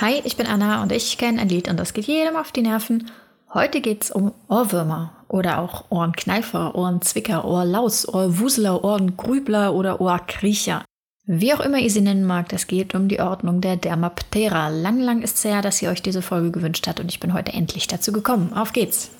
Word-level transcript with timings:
Hi, 0.00 0.20
ich 0.24 0.36
bin 0.36 0.48
Anna 0.48 0.82
und 0.82 0.90
ich 0.90 1.18
kenne 1.18 1.40
ein 1.40 1.48
Lied 1.48 1.68
und 1.68 1.78
das 1.78 1.94
geht 1.94 2.06
jedem 2.06 2.34
auf 2.34 2.50
die 2.50 2.62
Nerven. 2.62 3.12
Heute 3.52 3.80
geht's 3.80 4.10
um 4.10 4.32
Ohrwürmer 4.48 5.12
oder 5.28 5.60
auch 5.60 5.84
Ohrenkneifer, 5.88 6.74
Ohrenzwicker, 6.74 7.44
Ohrlaus, 7.44 8.08
Ohrwuseler, 8.08 8.82
Ohrengrübler 8.82 9.72
oder 9.72 10.00
Ohrkriecher. 10.00 10.84
Wie 11.26 11.54
auch 11.54 11.60
immer 11.60 11.78
ihr 11.78 11.90
sie 11.90 12.00
nennen 12.00 12.24
mag, 12.24 12.52
es 12.52 12.66
geht 12.66 12.96
um 12.96 13.06
die 13.06 13.20
Ordnung 13.20 13.60
der 13.60 13.76
Dermaptera. 13.76 14.68
Lang, 14.68 14.98
lang 14.98 15.22
ist 15.22 15.36
es 15.36 15.44
her, 15.44 15.62
dass 15.62 15.80
ihr 15.80 15.90
euch 15.90 16.02
diese 16.02 16.22
Folge 16.22 16.50
gewünscht 16.50 16.88
habt 16.88 16.98
und 16.98 17.08
ich 17.08 17.20
bin 17.20 17.32
heute 17.32 17.52
endlich 17.52 17.86
dazu 17.86 18.10
gekommen. 18.10 18.52
Auf 18.52 18.72
geht's! 18.72 19.10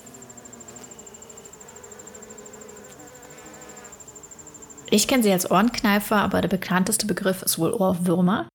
Ich 4.91 5.07
kenne 5.07 5.23
sie 5.23 5.33
als 5.33 5.49
Ohrenkneifer, 5.49 6.17
aber 6.17 6.41
der 6.41 6.49
bekannteste 6.49 7.07
Begriff 7.07 7.43
ist 7.43 7.61
wohl 7.61 7.73
Ohrwürmer. 7.73 8.49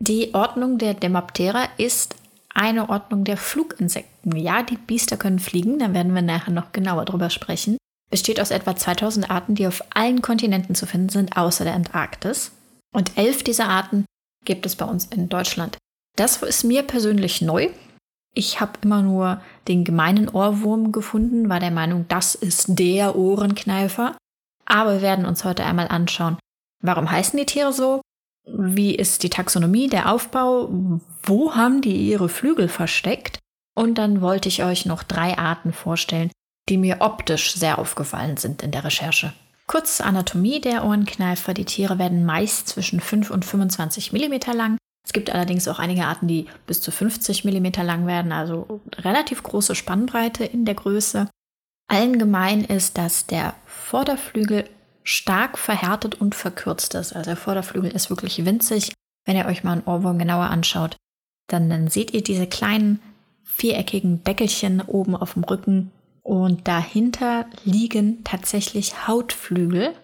Die 0.00 0.34
Ordnung 0.34 0.78
der 0.78 0.94
Demaptera 0.94 1.68
ist 1.78 2.16
eine 2.54 2.88
Ordnung 2.88 3.24
der 3.24 3.36
Fluginsekten. 3.36 4.36
Ja, 4.36 4.62
die 4.62 4.76
Biester 4.76 5.16
können 5.16 5.38
fliegen, 5.38 5.78
da 5.78 5.92
werden 5.92 6.14
wir 6.14 6.22
nachher 6.22 6.52
noch 6.52 6.72
genauer 6.72 7.04
drüber 7.04 7.30
sprechen. 7.30 7.76
Besteht 8.10 8.40
aus 8.40 8.50
etwa 8.50 8.76
2000 8.76 9.30
Arten, 9.30 9.54
die 9.54 9.66
auf 9.66 9.82
allen 9.94 10.22
Kontinenten 10.22 10.74
zu 10.74 10.86
finden 10.86 11.08
sind, 11.08 11.36
außer 11.36 11.64
der 11.64 11.74
Antarktis. 11.74 12.52
Und 12.92 13.16
elf 13.16 13.42
dieser 13.42 13.68
Arten 13.68 14.04
gibt 14.44 14.66
es 14.66 14.76
bei 14.76 14.84
uns 14.84 15.06
in 15.06 15.28
Deutschland. 15.28 15.78
Das 16.16 16.42
ist 16.42 16.64
mir 16.64 16.82
persönlich 16.82 17.42
neu. 17.42 17.70
Ich 18.34 18.60
habe 18.60 18.72
immer 18.82 19.02
nur 19.02 19.40
den 19.68 19.84
gemeinen 19.84 20.28
Ohrwurm 20.28 20.92
gefunden, 20.92 21.48
war 21.48 21.60
der 21.60 21.70
Meinung, 21.70 22.06
das 22.08 22.34
ist 22.34 22.78
der 22.78 23.16
Ohrenkneifer. 23.16 24.16
Aber 24.64 24.94
wir 24.94 25.02
werden 25.02 25.26
uns 25.26 25.44
heute 25.44 25.64
einmal 25.64 25.88
anschauen, 25.88 26.38
warum 26.82 27.10
heißen 27.10 27.38
die 27.38 27.46
Tiere 27.46 27.72
so? 27.72 28.00
Wie 28.46 28.94
ist 28.94 29.22
die 29.22 29.30
Taxonomie, 29.30 29.88
der 29.88 30.12
Aufbau? 30.12 30.68
Wo 31.22 31.54
haben 31.54 31.80
die 31.80 32.08
ihre 32.08 32.28
Flügel 32.28 32.68
versteckt? 32.68 33.38
Und 33.74 33.96
dann 33.96 34.20
wollte 34.20 34.48
ich 34.48 34.62
euch 34.62 34.86
noch 34.86 35.02
drei 35.02 35.38
Arten 35.38 35.72
vorstellen, 35.72 36.30
die 36.68 36.78
mir 36.78 36.98
optisch 37.00 37.54
sehr 37.54 37.78
aufgefallen 37.78 38.36
sind 38.36 38.62
in 38.62 38.70
der 38.70 38.84
Recherche. 38.84 39.32
Kurz 39.66 40.00
Anatomie 40.00 40.60
der 40.60 40.84
Ohrenkneifer. 40.84 41.54
Die 41.54 41.64
Tiere 41.64 41.98
werden 41.98 42.24
meist 42.24 42.68
zwischen 42.68 43.00
5 43.00 43.30
und 43.30 43.44
25 43.44 44.12
mm 44.12 44.52
lang. 44.52 44.76
Es 45.06 45.12
gibt 45.12 45.30
allerdings 45.30 45.68
auch 45.68 45.78
einige 45.78 46.04
Arten, 46.04 46.28
die 46.28 46.46
bis 46.66 46.80
zu 46.80 46.90
50 46.90 47.44
mm 47.44 47.82
lang 47.82 48.06
werden, 48.06 48.32
also 48.32 48.80
relativ 48.96 49.42
große 49.42 49.74
Spannbreite 49.74 50.44
in 50.44 50.64
der 50.64 50.74
Größe. 50.74 51.28
Allen 51.88 52.18
gemein 52.18 52.64
ist, 52.64 52.96
dass 52.96 53.26
der 53.26 53.54
Vorderflügel 53.66 54.64
stark 55.04 55.58
verhärtet 55.58 56.20
und 56.20 56.34
verkürzt 56.34 56.94
ist. 56.94 57.14
Also 57.14 57.30
der 57.30 57.36
Vorderflügel 57.36 57.90
ist 57.90 58.10
wirklich 58.10 58.44
winzig. 58.44 58.92
Wenn 59.26 59.36
ihr 59.36 59.46
euch 59.46 59.62
mal 59.62 59.72
einen 59.72 59.84
Ohrwurm 59.84 60.18
genauer 60.18 60.46
anschaut, 60.46 60.96
dann, 61.46 61.70
dann 61.70 61.88
seht 61.88 62.12
ihr 62.12 62.22
diese 62.22 62.46
kleinen 62.46 63.00
viereckigen 63.44 64.24
Deckelchen 64.24 64.80
oben 64.80 65.14
auf 65.14 65.34
dem 65.34 65.44
Rücken 65.44 65.92
und 66.22 66.66
dahinter 66.66 67.46
liegen 67.64 68.24
tatsächlich 68.24 69.06
Hautflügel, 69.06 69.94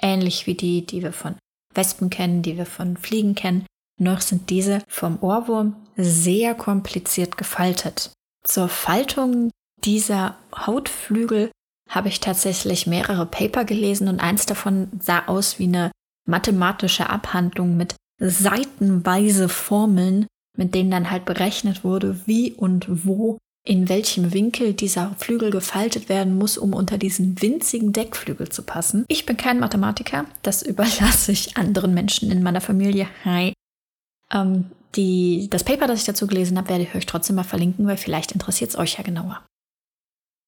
ähnlich 0.00 0.46
wie 0.46 0.54
die, 0.54 0.86
die 0.86 1.02
wir 1.02 1.12
von 1.12 1.34
Wespen 1.74 2.10
kennen, 2.10 2.42
die 2.42 2.56
wir 2.56 2.66
von 2.66 2.96
Fliegen 2.96 3.34
kennen. 3.34 3.66
Noch 4.00 4.20
sind 4.20 4.50
diese 4.50 4.82
vom 4.88 5.20
Ohrwurm 5.20 5.76
sehr 5.96 6.54
kompliziert 6.54 7.36
gefaltet. 7.36 8.12
Zur 8.44 8.68
Faltung 8.68 9.50
dieser 9.84 10.36
Hautflügel 10.56 11.50
habe 11.88 12.08
ich 12.08 12.20
tatsächlich 12.20 12.86
mehrere 12.86 13.26
Paper 13.26 13.64
gelesen 13.64 14.08
und 14.08 14.20
eins 14.20 14.46
davon 14.46 14.88
sah 15.00 15.26
aus 15.26 15.58
wie 15.58 15.64
eine 15.64 15.90
mathematische 16.26 17.10
Abhandlung 17.10 17.76
mit 17.76 17.96
seitenweise 18.18 19.48
Formeln, 19.48 20.26
mit 20.56 20.74
denen 20.74 20.90
dann 20.90 21.10
halt 21.10 21.24
berechnet 21.24 21.84
wurde, 21.84 22.20
wie 22.26 22.52
und 22.52 22.86
wo 23.06 23.38
in 23.66 23.88
welchem 23.88 24.34
Winkel 24.34 24.74
dieser 24.74 25.14
Flügel 25.18 25.50
gefaltet 25.50 26.10
werden 26.10 26.36
muss, 26.36 26.58
um 26.58 26.74
unter 26.74 26.98
diesen 26.98 27.40
winzigen 27.40 27.92
Deckflügel 27.92 28.50
zu 28.50 28.62
passen. 28.62 29.06
Ich 29.08 29.24
bin 29.24 29.38
kein 29.38 29.58
Mathematiker, 29.58 30.26
das 30.42 30.62
überlasse 30.66 31.32
ich 31.32 31.56
anderen 31.56 31.94
Menschen 31.94 32.30
in 32.30 32.42
meiner 32.42 32.60
Familie. 32.60 33.08
Hi. 33.24 33.54
Ähm, 34.30 34.66
die, 34.96 35.48
das 35.50 35.64
Paper, 35.64 35.86
das 35.86 36.00
ich 36.00 36.06
dazu 36.06 36.26
gelesen 36.26 36.58
habe, 36.58 36.68
werde 36.68 36.84
ich 36.84 36.94
euch 36.94 37.06
trotzdem 37.06 37.36
mal 37.36 37.42
verlinken, 37.42 37.86
weil 37.86 37.96
vielleicht 37.96 38.32
interessiert 38.32 38.70
es 38.70 38.78
euch 38.78 38.96
ja 38.96 39.02
genauer. 39.02 39.44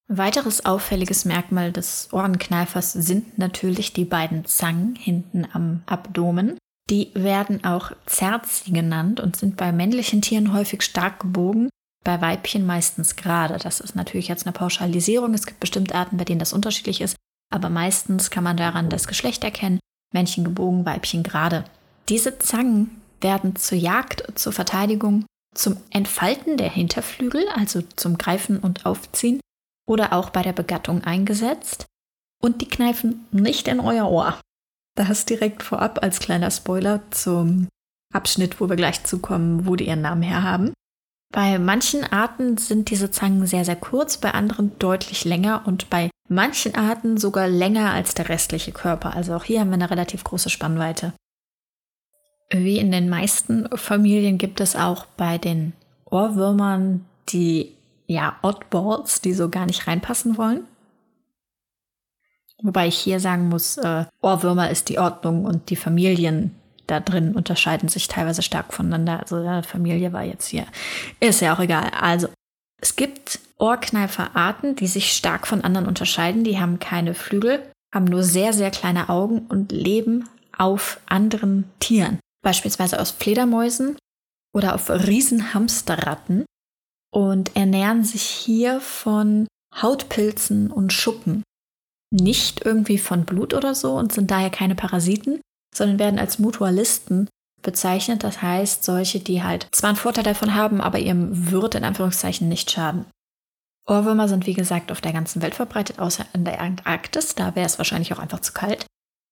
Weiteres 0.08 0.64
auffälliges 0.64 1.24
Merkmal 1.24 1.72
des 1.72 2.08
Ohrenkneifers 2.12 2.92
sind 2.92 3.38
natürlich 3.38 3.92
die 3.92 4.04
beiden 4.04 4.44
Zangen 4.44 4.94
hinten 4.94 5.46
am 5.52 5.82
Abdomen. 5.86 6.58
Die 6.88 7.10
werden 7.14 7.64
auch 7.64 7.90
Zerzi 8.06 8.70
genannt 8.70 9.18
und 9.18 9.36
sind 9.36 9.56
bei 9.56 9.72
männlichen 9.72 10.22
Tieren 10.22 10.52
häufig 10.52 10.82
stark 10.82 11.18
gebogen, 11.18 11.68
bei 12.04 12.20
Weibchen 12.20 12.64
meistens 12.64 13.16
gerade. 13.16 13.58
Das 13.58 13.80
ist 13.80 13.96
natürlich 13.96 14.28
jetzt 14.28 14.46
eine 14.46 14.52
Pauschalisierung. 14.52 15.34
Es 15.34 15.46
gibt 15.46 15.58
bestimmte 15.58 15.96
Arten, 15.96 16.16
bei 16.16 16.24
denen 16.24 16.38
das 16.38 16.52
unterschiedlich 16.52 17.00
ist, 17.00 17.16
aber 17.52 17.68
meistens 17.68 18.30
kann 18.30 18.44
man 18.44 18.56
daran 18.56 18.88
das 18.88 19.08
Geschlecht 19.08 19.42
erkennen. 19.42 19.80
Männchen 20.14 20.44
gebogen, 20.44 20.86
Weibchen 20.86 21.24
gerade. 21.24 21.64
Diese 22.08 22.38
Zangen 22.38 23.02
werden 23.20 23.56
zur 23.56 23.76
Jagd, 23.76 24.38
zur 24.38 24.52
Verteidigung, 24.52 25.26
zum 25.52 25.78
Entfalten 25.90 26.56
der 26.56 26.70
Hinterflügel, 26.70 27.48
also 27.56 27.82
zum 27.96 28.18
Greifen 28.18 28.60
und 28.60 28.86
Aufziehen, 28.86 29.40
oder 29.86 30.12
auch 30.12 30.30
bei 30.30 30.42
der 30.42 30.52
Begattung 30.52 31.04
eingesetzt. 31.04 31.86
Und 32.42 32.60
die 32.60 32.68
kneifen 32.68 33.26
nicht 33.30 33.68
in 33.68 33.80
euer 33.80 34.10
Ohr. 34.10 34.38
Das 34.96 35.24
direkt 35.24 35.62
vorab 35.62 36.02
als 36.02 36.20
kleiner 36.20 36.50
Spoiler 36.50 37.00
zum 37.10 37.68
Abschnitt, 38.12 38.60
wo 38.60 38.68
wir 38.68 38.76
gleich 38.76 39.04
zukommen, 39.04 39.66
wo 39.66 39.76
die 39.76 39.86
ihren 39.86 40.02
Namen 40.02 40.22
herhaben. 40.22 40.72
Bei 41.32 41.58
manchen 41.58 42.04
Arten 42.04 42.56
sind 42.56 42.90
diese 42.90 43.10
Zangen 43.10 43.46
sehr, 43.46 43.64
sehr 43.64 43.76
kurz, 43.76 44.18
bei 44.18 44.32
anderen 44.32 44.78
deutlich 44.78 45.24
länger 45.24 45.62
und 45.66 45.90
bei 45.90 46.10
manchen 46.28 46.74
Arten 46.74 47.18
sogar 47.18 47.48
länger 47.48 47.90
als 47.92 48.14
der 48.14 48.28
restliche 48.28 48.72
Körper. 48.72 49.14
Also 49.14 49.34
auch 49.34 49.44
hier 49.44 49.60
haben 49.60 49.68
wir 49.68 49.74
eine 49.74 49.90
relativ 49.90 50.24
große 50.24 50.50
Spannweite. 50.50 51.12
Wie 52.50 52.78
in 52.78 52.92
den 52.92 53.08
meisten 53.08 53.68
Familien 53.76 54.38
gibt 54.38 54.60
es 54.60 54.76
auch 54.76 55.04
bei 55.16 55.36
den 55.36 55.72
Ohrwürmern 56.04 57.04
die 57.28 57.75
ja, 58.06 58.36
Oddballs, 58.42 59.20
die 59.20 59.34
so 59.34 59.48
gar 59.48 59.66
nicht 59.66 59.86
reinpassen 59.86 60.36
wollen. 60.38 60.66
Wobei 62.62 62.86
ich 62.86 62.96
hier 62.96 63.20
sagen 63.20 63.48
muss, 63.48 63.76
äh, 63.76 64.06
Ohrwürmer 64.22 64.70
ist 64.70 64.88
die 64.88 64.98
Ordnung 64.98 65.44
und 65.44 65.68
die 65.70 65.76
Familien 65.76 66.54
da 66.86 67.00
drin 67.00 67.34
unterscheiden 67.34 67.88
sich 67.88 68.08
teilweise 68.08 68.42
stark 68.42 68.72
voneinander. 68.72 69.20
Also 69.20 69.42
ja, 69.42 69.62
Familie 69.62 70.12
war 70.12 70.22
jetzt 70.22 70.46
hier. 70.46 70.66
Ist 71.20 71.40
ja 71.40 71.54
auch 71.54 71.60
egal. 71.60 71.90
Also, 72.00 72.28
es 72.80 72.96
gibt 72.96 73.40
Ohrkneiferarten, 73.58 74.76
die 74.76 74.86
sich 74.86 75.12
stark 75.12 75.46
von 75.46 75.62
anderen 75.62 75.86
unterscheiden. 75.86 76.44
Die 76.44 76.60
haben 76.60 76.78
keine 76.78 77.14
Flügel, 77.14 77.62
haben 77.92 78.04
nur 78.04 78.22
sehr, 78.22 78.52
sehr 78.52 78.70
kleine 78.70 79.08
Augen 79.08 79.46
und 79.48 79.72
leben 79.72 80.28
auf 80.56 81.00
anderen 81.06 81.64
Tieren. 81.80 82.20
Beispielsweise 82.42 83.00
aus 83.00 83.10
Fledermäusen 83.10 83.96
oder 84.52 84.74
auf 84.74 84.88
Riesenhamsterratten 84.88 86.44
und 87.16 87.56
ernähren 87.56 88.04
sich 88.04 88.24
hier 88.24 88.78
von 88.78 89.48
Hautpilzen 89.74 90.70
und 90.70 90.92
Schuppen. 90.92 91.42
Nicht 92.12 92.66
irgendwie 92.66 92.98
von 92.98 93.24
Blut 93.24 93.54
oder 93.54 93.74
so 93.74 93.94
und 93.94 94.12
sind 94.12 94.30
daher 94.30 94.50
keine 94.50 94.74
Parasiten, 94.74 95.40
sondern 95.74 95.98
werden 95.98 96.18
als 96.18 96.38
Mutualisten 96.38 97.26
bezeichnet. 97.62 98.22
Das 98.22 98.42
heißt, 98.42 98.84
solche, 98.84 99.18
die 99.18 99.42
halt 99.42 99.66
zwar 99.72 99.88
einen 99.88 99.96
Vorteil 99.96 100.24
davon 100.24 100.54
haben, 100.54 100.82
aber 100.82 100.98
ihrem 100.98 101.50
Wirt 101.50 101.74
in 101.74 101.84
Anführungszeichen 101.84 102.50
nicht 102.50 102.70
schaden. 102.70 103.06
Ohrwürmer 103.88 104.28
sind 104.28 104.46
wie 104.46 104.52
gesagt 104.52 104.92
auf 104.92 105.00
der 105.00 105.14
ganzen 105.14 105.40
Welt 105.40 105.54
verbreitet, 105.54 105.98
außer 105.98 106.26
in 106.34 106.44
der 106.44 106.60
Antarktis. 106.60 107.34
Da 107.34 107.54
wäre 107.54 107.64
es 107.64 107.78
wahrscheinlich 107.78 108.12
auch 108.12 108.18
einfach 108.18 108.40
zu 108.40 108.52
kalt. 108.52 108.84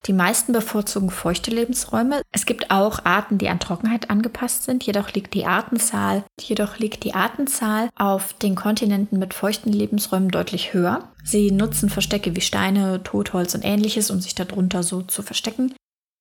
Die 0.06 0.12
meisten 0.12 0.52
bevorzugen 0.52 1.10
feuchte 1.10 1.50
Lebensräume. 1.50 2.20
Es 2.30 2.44
gibt 2.44 2.70
auch 2.70 3.04
Arten, 3.04 3.38
die 3.38 3.48
an 3.48 3.58
Trockenheit 3.58 4.10
angepasst 4.10 4.64
sind, 4.64 4.84
jedoch 4.84 5.12
liegt 5.12 5.32
die 5.32 5.46
Artenzahl, 5.46 6.24
jedoch 6.38 6.78
liegt 6.78 7.04
die 7.04 7.14
Artenzahl 7.14 7.88
auf 7.96 8.34
den 8.34 8.54
Kontinenten 8.54 9.18
mit 9.18 9.32
feuchten 9.32 9.72
Lebensräumen 9.72 10.30
deutlich 10.30 10.74
höher. 10.74 11.08
Sie 11.24 11.50
nutzen 11.50 11.88
Verstecke 11.88 12.36
wie 12.36 12.42
Steine, 12.42 13.02
Totholz 13.02 13.54
und 13.54 13.64
ähnliches, 13.64 14.10
um 14.10 14.20
sich 14.20 14.34
darunter 14.34 14.82
so 14.82 15.00
zu 15.00 15.22
verstecken, 15.22 15.74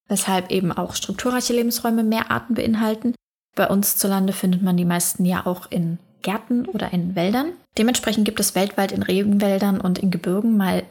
weshalb 0.08 0.50
eben 0.50 0.72
auch 0.72 0.96
strukturreiche 0.96 1.54
Lebensräume 1.54 2.04
mehr 2.04 2.32
Arten 2.32 2.54
beinhalten. 2.54 3.16
Bei 3.56 3.68
uns 3.68 3.98
zu 3.98 4.08
Lande 4.08 4.32
findet 4.32 4.62
man 4.62 4.78
die 4.78 4.86
meisten 4.86 5.26
ja 5.26 5.46
auch 5.46 5.70
in 5.70 6.00
Gärten 6.22 6.66
oder 6.66 6.94
in 6.94 7.16
Wäldern. 7.16 7.52
Dementsprechend 7.78 8.24
gibt 8.24 8.40
es 8.40 8.56
weltweit 8.56 8.94
in 8.94 9.04
Regenwäldern 9.04 9.82
und 9.82 10.00
in 10.00 10.10
Gebirgen 10.10 10.56
mal 10.56 10.84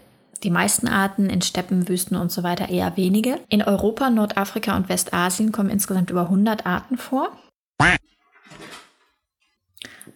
die 0.42 0.50
meisten 0.50 0.88
Arten 0.88 1.30
in 1.30 1.42
Steppen, 1.42 1.88
Wüsten 1.88 2.16
und 2.16 2.32
so 2.32 2.42
weiter 2.42 2.68
eher 2.68 2.96
wenige. 2.96 3.40
In 3.48 3.62
Europa, 3.62 4.10
Nordafrika 4.10 4.76
und 4.76 4.88
Westasien 4.88 5.52
kommen 5.52 5.70
insgesamt 5.70 6.10
über 6.10 6.22
100 6.22 6.66
Arten 6.66 6.98
vor. 6.98 7.36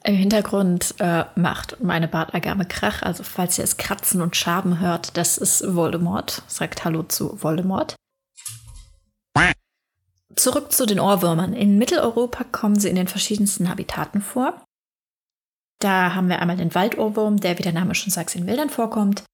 Im 0.04 0.14
Hintergrund 0.14 0.94
äh, 0.98 1.24
macht 1.34 1.82
meine 1.82 2.06
Bartagame 2.06 2.64
Krach, 2.64 3.02
also 3.02 3.24
falls 3.24 3.58
ihr 3.58 3.64
es 3.64 3.76
kratzen 3.76 4.20
und 4.20 4.36
schaben 4.36 4.78
hört, 4.78 5.16
das 5.16 5.36
ist 5.36 5.74
Voldemort. 5.74 6.42
Sagt 6.46 6.84
Hallo 6.84 7.02
zu 7.02 7.42
Voldemort. 7.42 7.96
Zurück 10.36 10.70
zu 10.70 10.86
den 10.86 11.00
Ohrwürmern. 11.00 11.54
In 11.54 11.78
Mitteleuropa 11.78 12.44
kommen 12.44 12.78
sie 12.78 12.90
in 12.90 12.96
den 12.96 13.08
verschiedensten 13.08 13.68
Habitaten 13.70 14.20
vor. 14.20 14.62
Da 15.80 16.14
haben 16.14 16.28
wir 16.28 16.40
einmal 16.40 16.56
den 16.56 16.74
Waldohrwurm, 16.74 17.38
der, 17.38 17.58
wie 17.58 17.62
der 17.62 17.72
Name 17.72 17.94
schon 17.94 18.12
sagt, 18.12 18.34
in 18.36 18.46
Wäldern 18.46 18.70
vorkommt. 18.70 19.24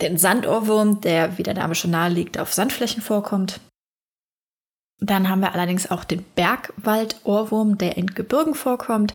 Den 0.00 0.18
Sandohrwurm, 0.18 1.00
der, 1.00 1.38
wie 1.38 1.42
der 1.42 1.54
Name 1.54 1.74
schon 1.74 1.92
nahe 1.92 2.10
liegt, 2.10 2.38
auf 2.38 2.52
Sandflächen 2.52 3.02
vorkommt. 3.02 3.60
Dann 5.00 5.28
haben 5.28 5.40
wir 5.40 5.52
allerdings 5.52 5.90
auch 5.90 6.04
den 6.04 6.24
Bergwaldohrwurm, 6.34 7.78
der 7.78 7.96
in 7.96 8.08
Gebirgen 8.08 8.54
vorkommt. 8.54 9.12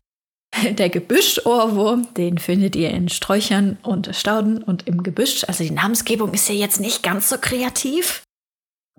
Der 0.72 0.90
Gebüschohrwurm, 0.90 2.12
den 2.14 2.38
findet 2.38 2.74
ihr 2.74 2.90
in 2.90 3.08
Sträuchern 3.08 3.78
und 3.82 4.14
Stauden 4.16 4.62
und 4.62 4.88
im 4.88 5.04
Gebüsch. 5.04 5.44
Also 5.44 5.62
die 5.62 5.70
Namensgebung 5.70 6.34
ist 6.34 6.48
ja 6.48 6.56
jetzt 6.56 6.80
nicht 6.80 7.04
ganz 7.04 7.28
so 7.28 7.36
kreativ. 7.38 8.24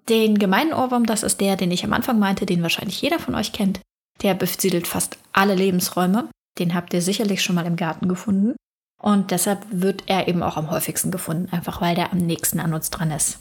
Den 0.07 0.39
gemeinen 0.39 0.73
Ohrwurm, 0.73 1.05
das 1.05 1.23
ist 1.23 1.41
der, 1.41 1.57
den 1.57 1.71
ich 1.71 1.83
am 1.83 1.91
Anfang 1.91 2.19
meinte, 2.19 2.45
den 2.45 2.61
wahrscheinlich 2.61 3.01
jeder 3.01 3.19
von 3.19 3.35
euch 3.35 3.51
kennt. 3.51 3.81
Der 4.21 4.33
besiedelt 4.33 4.87
fast 4.87 5.17
alle 5.33 5.55
Lebensräume. 5.55 6.29
Den 6.57 6.73
habt 6.73 6.93
ihr 6.93 7.01
sicherlich 7.01 7.43
schon 7.43 7.55
mal 7.55 7.65
im 7.65 7.75
Garten 7.75 8.07
gefunden. 8.07 8.55
Und 9.01 9.31
deshalb 9.31 9.65
wird 9.71 10.03
er 10.05 10.27
eben 10.27 10.43
auch 10.43 10.57
am 10.57 10.69
häufigsten 10.69 11.09
gefunden, 11.09 11.51
einfach 11.51 11.81
weil 11.81 11.95
der 11.95 12.11
am 12.11 12.19
nächsten 12.19 12.59
an 12.59 12.73
uns 12.73 12.91
dran 12.91 13.11
ist. 13.11 13.39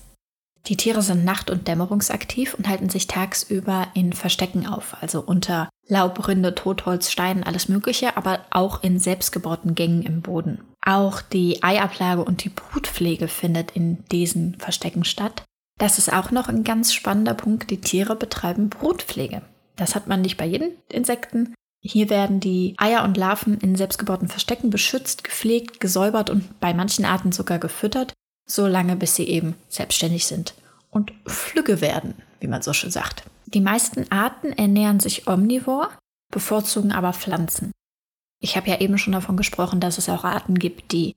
Die 0.66 0.76
Tiere 0.76 1.02
sind 1.02 1.24
nacht- 1.24 1.50
und 1.50 1.68
dämmerungsaktiv 1.68 2.54
und 2.54 2.68
halten 2.68 2.90
sich 2.90 3.06
tagsüber 3.06 3.88
in 3.94 4.12
Verstecken 4.12 4.66
auf, 4.66 4.96
also 5.00 5.20
unter 5.20 5.68
Laubrinde, 5.88 6.54
Totholz, 6.54 7.10
Steinen, 7.10 7.44
alles 7.44 7.68
Mögliche, 7.68 8.16
aber 8.16 8.40
auch 8.50 8.82
in 8.82 8.98
selbstgebauten 8.98 9.74
Gängen 9.74 10.02
im 10.02 10.20
Boden. 10.20 10.60
Auch 10.84 11.22
die 11.22 11.62
Eiablage 11.62 12.24
und 12.24 12.44
die 12.44 12.50
Brutpflege 12.50 13.28
findet 13.28 13.72
in 13.72 14.04
diesen 14.10 14.54
Verstecken 14.56 15.04
statt. 15.04 15.44
Das 15.78 15.98
ist 15.98 16.12
auch 16.12 16.30
noch 16.30 16.48
ein 16.48 16.62
ganz 16.62 16.92
spannender 16.92 17.34
Punkt. 17.34 17.70
Die 17.70 17.80
Tiere 17.80 18.14
betreiben 18.14 18.68
Brutpflege. 18.68 19.42
Das 19.76 19.94
hat 19.94 20.06
man 20.06 20.20
nicht 20.20 20.36
bei 20.36 20.44
jedem 20.44 20.70
Insekten, 20.88 21.54
hier 21.80 22.10
werden 22.10 22.40
die 22.40 22.74
Eier 22.76 23.04
und 23.04 23.16
Larven 23.16 23.58
in 23.58 23.74
selbstgebauten 23.74 24.28
Verstecken 24.28 24.70
beschützt, 24.70 25.24
gepflegt, 25.24 25.80
gesäubert 25.80 26.28
und 26.28 26.60
bei 26.60 26.74
manchen 26.74 27.04
Arten 27.04 27.32
sogar 27.32 27.58
gefüttert, 27.58 28.12
so 28.46 28.66
lange 28.66 28.96
bis 28.96 29.14
sie 29.14 29.24
eben 29.24 29.54
selbstständig 29.68 30.26
sind 30.26 30.54
und 30.90 31.12
flügge 31.26 31.80
werden, 31.80 32.14
wie 32.40 32.48
man 32.48 32.62
so 32.62 32.72
schön 32.72 32.90
sagt. 32.90 33.24
Die 33.46 33.60
meisten 33.60 34.10
Arten 34.12 34.52
ernähren 34.52 35.00
sich 35.00 35.26
omnivor, 35.26 35.90
bevorzugen 36.30 36.92
aber 36.92 37.12
Pflanzen. 37.12 37.72
Ich 38.40 38.56
habe 38.56 38.68
ja 38.68 38.80
eben 38.80 38.98
schon 38.98 39.12
davon 39.12 39.36
gesprochen, 39.36 39.80
dass 39.80 39.98
es 39.98 40.08
auch 40.08 40.24
Arten 40.24 40.58
gibt, 40.58 40.92
die 40.92 41.16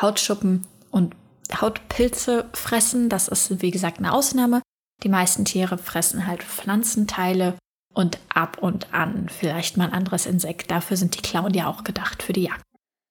Hautschuppen 0.00 0.66
und 0.90 1.14
Hautpilze 1.60 2.48
fressen. 2.52 3.08
Das 3.08 3.28
ist, 3.28 3.62
wie 3.62 3.70
gesagt, 3.70 3.98
eine 3.98 4.12
Ausnahme. 4.12 4.62
Die 5.02 5.08
meisten 5.08 5.44
Tiere 5.44 5.76
fressen 5.78 6.26
halt 6.26 6.42
Pflanzenteile 6.42 7.56
und 7.94 8.18
ab 8.28 8.58
und 8.60 8.92
an 8.92 9.28
vielleicht 9.28 9.76
mal 9.76 9.86
ein 9.86 9.92
anderes 9.92 10.26
Insekt. 10.26 10.70
Dafür 10.70 10.96
sind 10.96 11.16
die 11.16 11.22
Klauen 11.22 11.54
ja 11.54 11.66
auch 11.66 11.84
gedacht 11.84 12.22
für 12.22 12.32
die 12.32 12.44
Jagd. 12.44 12.62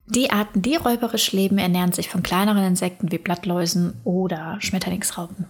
Die 0.06 0.32
Arten, 0.32 0.62
die 0.62 0.76
räuberisch 0.76 1.32
leben, 1.32 1.58
ernähren 1.58 1.94
sich 1.94 2.10
von 2.10 2.24
kleineren 2.24 2.66
Insekten 2.66 3.12
wie 3.12 3.18
Blattläusen 3.18 3.94
oder 4.04 4.58
Schmetterlingsraupen. 4.60 5.48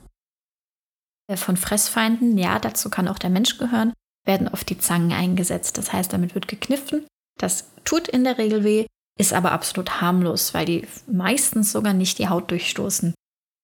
Von 1.36 1.58
Fressfeinden, 1.58 2.38
ja, 2.38 2.60
dazu 2.60 2.90
kann 2.90 3.08
auch 3.08 3.18
der 3.18 3.30
Mensch 3.30 3.58
gehören, 3.58 3.94
werden 4.26 4.50
oft 4.50 4.70
die 4.70 4.78
Zangen 4.78 5.14
eingesetzt. 5.14 5.78
Das 5.78 5.94
heißt, 5.94 6.12
damit 6.12 6.36
wird 6.36 6.48
gekniffen. 6.48 7.06
Das 7.40 7.72
tut 7.86 8.08
in 8.08 8.24
der 8.24 8.38
Regel 8.38 8.64
weh, 8.64 8.86
ist 9.18 9.34
aber 9.34 9.52
absolut 9.52 10.02
harmlos, 10.02 10.54
weil 10.54 10.66
die 10.66 10.88
meistens 11.08 11.72
sogar 11.72 11.94
nicht 11.94 12.20
die 12.20 12.30
Haut 12.30 12.52
durchstoßen. 12.52 13.14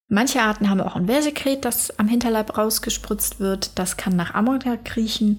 Manche 0.09 0.41
Arten 0.41 0.69
haben 0.69 0.79
auch 0.79 0.95
ein 0.95 1.07
Wehrsekret, 1.07 1.65
das 1.65 1.99
am 1.99 2.07
Hinterleib 2.07 2.57
rausgespritzt 2.57 3.39
wird. 3.39 3.77
Das 3.77 3.97
kann 3.97 4.15
nach 4.15 4.33
Ammoniak 4.33 4.95
riechen. 4.95 5.37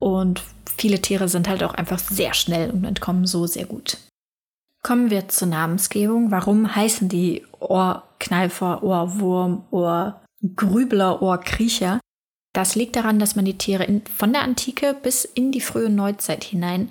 Und 0.00 0.42
viele 0.76 1.00
Tiere 1.00 1.28
sind 1.28 1.48
halt 1.48 1.62
auch 1.62 1.74
einfach 1.74 2.00
sehr 2.00 2.34
schnell 2.34 2.70
und 2.70 2.84
entkommen 2.84 3.26
so 3.26 3.46
sehr 3.46 3.66
gut. 3.66 3.98
Kommen 4.82 5.10
wir 5.10 5.28
zur 5.28 5.48
Namensgebung. 5.48 6.30
Warum 6.30 6.74
heißen 6.74 7.08
die 7.08 7.46
Ohrkneifer, 7.60 8.82
Ohrwurm, 8.82 9.64
Ohrgrübler, 9.70 11.20
Ohrkriecher? 11.20 12.00
Das 12.54 12.74
liegt 12.74 12.96
daran, 12.96 13.18
dass 13.18 13.36
man 13.36 13.44
die 13.44 13.58
Tiere 13.58 13.84
in, 13.84 14.02
von 14.06 14.32
der 14.32 14.42
Antike 14.42 14.96
bis 15.00 15.26
in 15.26 15.52
die 15.52 15.60
frühe 15.60 15.90
Neuzeit 15.90 16.44
hinein 16.44 16.88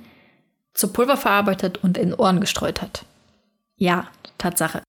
zu 0.73 0.93
Pulver 0.93 1.17
verarbeitet 1.17 1.83
und 1.83 1.97
in 1.97 2.13
Ohren 2.13 2.39
gestreut 2.39 2.81
hat. 2.81 3.05
Ja, 3.75 4.07
Tatsache. 4.37 4.83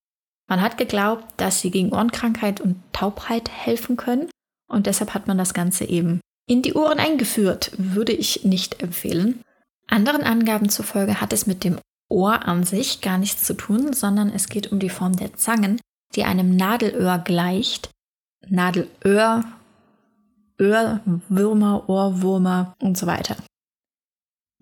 Man 0.46 0.60
hat 0.60 0.78
geglaubt, 0.78 1.24
dass 1.38 1.60
sie 1.60 1.70
gegen 1.70 1.92
Ohrenkrankheit 1.92 2.60
und 2.60 2.82
Taubheit 2.92 3.48
helfen 3.50 3.96
können 3.96 4.28
und 4.68 4.86
deshalb 4.86 5.14
hat 5.14 5.26
man 5.26 5.38
das 5.38 5.54
Ganze 5.54 5.84
eben 5.84 6.20
in 6.50 6.62
die 6.62 6.74
Ohren 6.74 6.98
eingeführt, 6.98 7.70
würde 7.78 8.10
ich 8.10 8.44
nicht 8.44 8.82
empfehlen. 8.82 9.40
Anderen 9.86 10.24
Angaben 10.24 10.68
zufolge 10.68 11.20
hat 11.20 11.32
es 11.32 11.46
mit 11.46 11.62
dem 11.62 11.78
Ohr 12.08 12.44
an 12.44 12.64
sich 12.64 13.00
gar 13.00 13.18
nichts 13.18 13.44
zu 13.44 13.54
tun, 13.54 13.92
sondern 13.92 14.30
es 14.30 14.48
geht 14.48 14.72
um 14.72 14.80
die 14.80 14.88
Form 14.88 15.14
der 15.14 15.34
Zangen, 15.34 15.80
die 16.16 16.24
einem 16.24 16.56
Nadelöhr 16.56 17.18
gleicht. 17.18 17.90
Nadelöhr, 18.48 19.44
Öhrwürmer, 20.58 21.88
Ohrwürmer 21.88 22.74
und 22.82 22.98
so 22.98 23.06
weiter. 23.06 23.36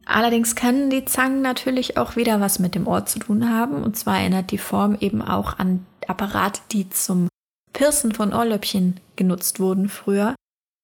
Allerdings 0.05 0.57
können 0.57 0.91
die 0.91 1.07
Zangen 1.07 1.41
natürlich 1.41 1.97
auch 1.97 2.17
wieder 2.17 2.39
was 2.39 2.59
mit 2.59 2.75
dem 2.75 2.87
Ohr 2.87 3.07
zu 3.07 3.19
tun 3.19 3.49
haben. 3.49 3.83
Und 3.83 3.97
zwar 3.97 4.19
erinnert 4.19 4.51
die 4.51 4.59
Form 4.59 4.95
eben 5.01 5.23
auch 5.23 5.59
an 5.59 5.87
Apparate, 6.07 6.61
die 6.71 6.91
zum 6.91 7.29
Pirsen 7.73 8.13
von 8.13 8.35
Ohrlöppchen 8.35 9.01
genutzt 9.17 9.59
wurden 9.59 9.89
früher 9.89 10.35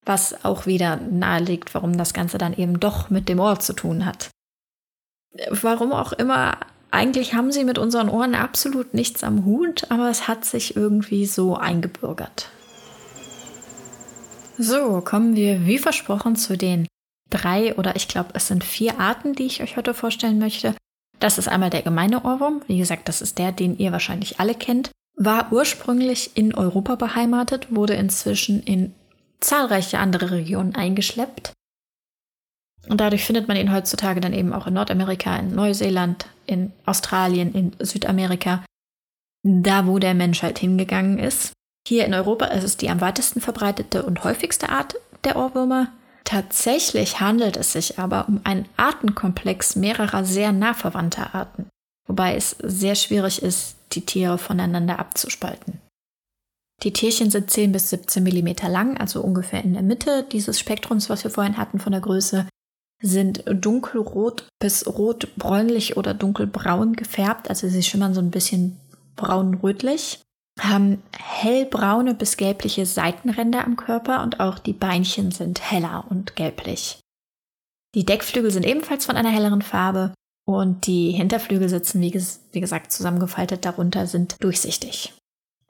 was 0.06 0.44
auch 0.44 0.66
wieder 0.66 0.96
nahelegt, 0.96 1.74
warum 1.74 1.96
das 1.96 2.14
Ganze 2.14 2.38
dann 2.38 2.54
eben 2.54 2.80
doch 2.80 3.10
mit 3.10 3.28
dem 3.28 3.40
Ohr 3.40 3.58
zu 3.58 3.72
tun 3.72 4.04
hat. 4.04 4.30
Warum 5.50 5.92
auch 5.92 6.12
immer, 6.12 6.58
eigentlich 6.90 7.34
haben 7.34 7.50
sie 7.50 7.64
mit 7.64 7.78
unseren 7.78 8.08
Ohren 8.08 8.34
absolut 8.34 8.94
nichts 8.94 9.24
am 9.24 9.44
Hut, 9.44 9.90
aber 9.90 10.10
es 10.10 10.28
hat 10.28 10.44
sich 10.44 10.76
irgendwie 10.76 11.26
so 11.26 11.56
eingebürgert. 11.56 12.50
So, 14.56 15.00
kommen 15.00 15.34
wir 15.34 15.66
wie 15.66 15.78
versprochen 15.78 16.36
zu 16.36 16.56
den 16.56 16.86
drei 17.30 17.74
oder 17.74 17.96
ich 17.96 18.06
glaube, 18.06 18.30
es 18.34 18.46
sind 18.46 18.62
vier 18.62 19.00
Arten, 19.00 19.34
die 19.34 19.46
ich 19.46 19.62
euch 19.62 19.76
heute 19.76 19.94
vorstellen 19.94 20.38
möchte. 20.38 20.74
Das 21.18 21.38
ist 21.38 21.48
einmal 21.48 21.70
der 21.70 21.82
gemeine 21.82 22.22
Ohrwurm. 22.24 22.62
Wie 22.68 22.78
gesagt, 22.78 23.08
das 23.08 23.22
ist 23.22 23.38
der, 23.38 23.50
den 23.50 23.76
ihr 23.78 23.90
wahrscheinlich 23.90 24.38
alle 24.38 24.54
kennt. 24.54 24.90
War 25.16 25.52
ursprünglich 25.52 26.36
in 26.36 26.54
Europa 26.54 26.94
beheimatet, 26.96 27.74
wurde 27.74 27.94
inzwischen 27.94 28.62
in 28.62 28.94
zahlreiche 29.44 29.98
andere 29.98 30.30
Regionen 30.30 30.74
eingeschleppt. 30.74 31.52
Und 32.88 33.00
dadurch 33.00 33.24
findet 33.24 33.48
man 33.48 33.56
ihn 33.56 33.72
heutzutage 33.72 34.20
dann 34.20 34.34
eben 34.34 34.52
auch 34.52 34.66
in 34.66 34.74
Nordamerika, 34.74 35.36
in 35.36 35.54
Neuseeland, 35.54 36.26
in 36.46 36.72
Australien, 36.84 37.54
in 37.54 37.72
Südamerika, 37.78 38.64
da 39.42 39.86
wo 39.86 39.98
der 39.98 40.14
Mensch 40.14 40.42
halt 40.42 40.58
hingegangen 40.58 41.18
ist. 41.18 41.52
Hier 41.86 42.04
in 42.06 42.14
Europa 42.14 42.46
ist 42.46 42.64
es 42.64 42.76
die 42.76 42.90
am 42.90 43.00
weitesten 43.00 43.40
verbreitete 43.40 44.02
und 44.02 44.24
häufigste 44.24 44.68
Art 44.68 44.96
der 45.24 45.36
Ohrwürmer. 45.36 45.92
Tatsächlich 46.24 47.20
handelt 47.20 47.56
es 47.56 47.72
sich 47.72 47.98
aber 47.98 48.28
um 48.28 48.40
einen 48.44 48.66
Artenkomplex 48.76 49.76
mehrerer 49.76 50.24
sehr 50.24 50.52
nah 50.52 50.72
verwandter 50.72 51.34
Arten, 51.34 51.68
wobei 52.06 52.34
es 52.34 52.56
sehr 52.62 52.94
schwierig 52.94 53.42
ist, 53.42 53.76
die 53.92 54.06
Tiere 54.06 54.38
voneinander 54.38 54.98
abzuspalten. 54.98 55.80
Die 56.84 56.92
Tierchen 56.92 57.30
sind 57.30 57.50
10 57.50 57.72
bis 57.72 57.88
17 57.90 58.22
Millimeter 58.22 58.68
lang, 58.68 58.98
also 58.98 59.22
ungefähr 59.22 59.64
in 59.64 59.72
der 59.72 59.82
Mitte 59.82 60.26
dieses 60.30 60.60
Spektrums, 60.60 61.08
was 61.08 61.24
wir 61.24 61.30
vorhin 61.30 61.56
hatten 61.56 61.78
von 61.78 61.92
der 61.92 62.02
Größe, 62.02 62.46
sind 63.02 63.42
dunkelrot 63.46 64.46
bis 64.60 64.86
rot-bräunlich 64.86 65.96
oder 65.96 66.12
dunkelbraun 66.12 66.92
gefärbt, 66.94 67.48
also 67.48 67.68
sie 67.68 67.82
schimmern 67.82 68.14
so 68.14 68.20
ein 68.20 68.30
bisschen 68.30 68.78
braun-rötlich, 69.16 70.20
haben 70.60 71.02
hellbraune 71.16 72.14
bis 72.14 72.36
gelbliche 72.36 72.84
Seitenränder 72.84 73.64
am 73.64 73.76
Körper 73.76 74.22
und 74.22 74.40
auch 74.40 74.58
die 74.58 74.72
Beinchen 74.74 75.30
sind 75.30 75.70
heller 75.70 76.04
und 76.10 76.36
gelblich. 76.36 77.00
Die 77.94 78.04
Deckflügel 78.04 78.50
sind 78.50 78.66
ebenfalls 78.66 79.06
von 79.06 79.16
einer 79.16 79.30
helleren 79.30 79.62
Farbe 79.62 80.12
und 80.46 80.86
die 80.86 81.12
Hinterflügel 81.12 81.68
sitzen, 81.68 82.00
wie, 82.02 82.10
ges 82.10 82.40
wie 82.52 82.60
gesagt, 82.60 82.92
zusammengefaltet 82.92 83.64
darunter, 83.64 84.06
sind 84.06 84.36
durchsichtig. 84.40 85.14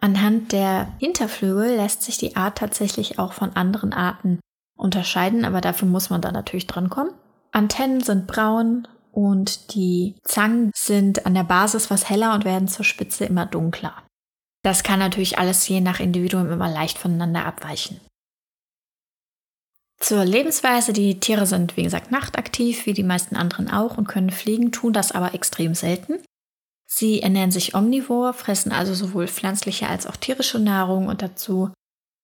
Anhand 0.01 0.53
der 0.53 0.93
Hinterflügel 0.99 1.77
lässt 1.77 2.03
sich 2.03 2.19
die 2.19 2.37
Art 2.37 2.59
tatsächlich 2.59 3.19
auch 3.19 3.33
von 3.33 3.57
anderen 3.57 3.93
Arten 3.93 4.41
unterscheiden, 4.77 5.45
aber 5.45 5.61
dafür 5.61 5.89
muss 5.89 6.11
man 6.11 6.21
da 6.21 6.33
natürlich 6.33 6.67
drankommen. 6.67 7.15
Antennen 7.53 8.01
sind 8.01 8.27
braun 8.27 8.89
und 9.13 9.75
die 9.75 10.17
Zangen 10.25 10.73
sind 10.75 11.25
an 11.25 11.35
der 11.35 11.45
Basis 11.45 11.91
was 11.91 12.11
heller 12.11 12.35
und 12.35 12.45
werden 12.45 12.69
zur 12.69 12.85
Spitze 12.85 13.25
immer 13.25 13.47
dunkler. 13.47 13.95
Das 14.63 14.83
kann 14.83 14.99
natürlich 14.99 15.39
alles 15.39 15.69
je 15.69 15.81
nach 15.81 16.01
Individuum 16.01 16.51
immer 16.51 16.69
leicht 16.69 16.99
voneinander 16.99 17.45
abweichen. 17.45 18.01
Zur 20.01 20.25
Lebensweise, 20.25 20.93
die 20.93 21.21
Tiere 21.21 21.47
sind 21.47 21.77
wie 21.77 21.85
gesagt 21.85 22.11
nachtaktiv, 22.11 22.87
wie 22.87 22.93
die 22.93 23.03
meisten 23.03 23.37
anderen 23.37 23.71
auch 23.71 23.97
und 23.97 24.09
können 24.09 24.31
fliegen, 24.31 24.73
tun 24.73 24.93
das 24.93 25.13
aber 25.13 25.35
extrem 25.35 25.75
selten. 25.75 26.19
Sie 26.87 27.23
ernähren 27.23 27.51
sich 27.51 27.75
omnivor, 27.75 28.33
fressen 28.33 28.73
also 28.73 28.95
sowohl 28.95 29.27
pflanzliche 29.27 29.89
als 29.89 30.07
auch 30.07 30.17
tierische 30.17 30.59
Nahrung 30.59 31.09
und 31.09 31.23
dazu 31.23 31.71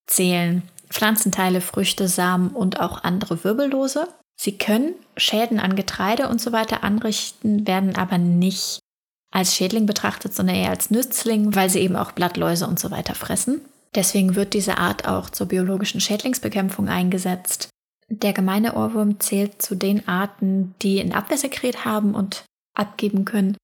zählen 0.07 0.63
Pflanzenteile, 0.89 1.61
Früchte, 1.61 2.07
Samen 2.07 2.49
und 2.49 2.79
auch 2.79 3.03
andere 3.03 3.43
Wirbellose. 3.43 4.07
Sie 4.39 4.57
können 4.57 4.95
Schäden 5.17 5.59
an 5.59 5.75
Getreide 5.75 6.27
und 6.27 6.41
so 6.41 6.51
weiter 6.51 6.83
anrichten, 6.83 7.67
werden 7.67 7.95
aber 7.95 8.17
nicht 8.17 8.79
als 9.31 9.55
Schädling 9.55 9.85
betrachtet, 9.85 10.33
sondern 10.33 10.57
eher 10.57 10.69
als 10.69 10.91
Nützling, 10.91 11.55
weil 11.55 11.69
sie 11.69 11.79
eben 11.79 11.95
auch 11.95 12.11
Blattläuse 12.11 12.67
und 12.67 12.79
so 12.79 12.91
weiter 12.91 13.15
fressen. 13.15 13.61
Deswegen 13.95 14.35
wird 14.35 14.53
diese 14.53 14.77
Art 14.77 15.07
auch 15.07 15.29
zur 15.29 15.47
biologischen 15.47 16.01
Schädlingsbekämpfung 16.01 16.89
eingesetzt. 16.89 17.69
Der 18.09 18.33
gemeine 18.33 18.75
Ohrwurm 18.75 19.19
zählt 19.19 19.61
zu 19.61 19.75
den 19.75 20.07
Arten, 20.07 20.75
die 20.81 20.99
ein 20.99 21.13
Abwehrsekret 21.13 21.85
haben 21.85 22.13
und 22.13 22.43
abgeben 22.73 23.25
können. 23.25 23.55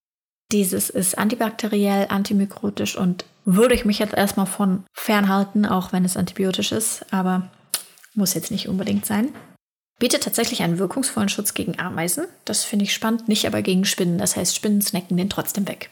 Dieses 0.51 0.89
ist 0.89 1.17
antibakteriell, 1.17 2.07
antimikrotisch 2.09 2.97
und 2.97 3.25
würde 3.43 3.75
ich 3.75 3.85
mich 3.85 3.99
jetzt 3.99 4.13
erstmal 4.13 4.45
von 4.45 4.85
fernhalten, 4.93 5.65
auch 5.65 5.91
wenn 5.91 6.05
es 6.05 6.17
antibiotisch 6.17 6.71
ist, 6.71 7.05
aber 7.11 7.49
muss 8.13 8.33
jetzt 8.33 8.51
nicht 8.51 8.67
unbedingt 8.67 9.05
sein. 9.05 9.33
Bietet 9.99 10.23
tatsächlich 10.23 10.61
einen 10.61 10.79
wirkungsvollen 10.79 11.29
Schutz 11.29 11.53
gegen 11.53 11.79
Ameisen. 11.79 12.25
Das 12.45 12.63
finde 12.63 12.85
ich 12.85 12.93
spannend, 12.93 13.27
nicht 13.27 13.47
aber 13.47 13.61
gegen 13.61 13.83
Spinnen. 13.83 14.19
Das 14.19 14.35
heißt, 14.35 14.55
Spinnen 14.55 14.81
snacken 14.81 15.17
den 15.17 15.29
trotzdem 15.29 15.67
weg. 15.67 15.89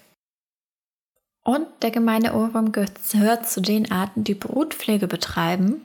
Und 1.44 1.68
der 1.82 1.92
gemeine 1.92 2.34
Ohrwurm 2.34 2.72
gehört 2.72 3.48
zu 3.48 3.62
den 3.62 3.92
Arten, 3.92 4.24
die 4.24 4.34
Brutpflege 4.34 5.08
betreiben. 5.08 5.82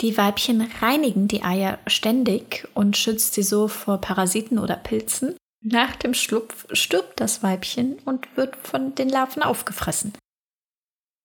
Die 0.00 0.16
Weibchen 0.16 0.68
reinigen 0.80 1.28
die 1.28 1.44
Eier 1.44 1.78
ständig 1.86 2.66
und 2.74 2.96
schützt 2.96 3.34
sie 3.34 3.44
so 3.44 3.68
vor 3.68 4.00
Parasiten 4.00 4.58
oder 4.58 4.76
Pilzen. 4.76 5.36
Nach 5.66 5.96
dem 5.96 6.12
Schlupf 6.12 6.66
stirbt 6.72 7.20
das 7.20 7.42
Weibchen 7.42 7.96
und 8.04 8.36
wird 8.36 8.54
von 8.54 8.94
den 8.94 9.08
Larven 9.08 9.42
aufgefressen. 9.42 10.12